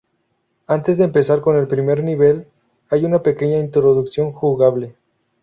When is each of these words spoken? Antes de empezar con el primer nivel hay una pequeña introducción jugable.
Antes 0.65 0.97
de 0.97 1.03
empezar 1.03 1.41
con 1.41 1.55
el 1.57 1.67
primer 1.67 2.03
nivel 2.03 2.47
hay 2.89 3.05
una 3.05 3.21
pequeña 3.21 3.59
introducción 3.59 4.31
jugable. 4.31 4.95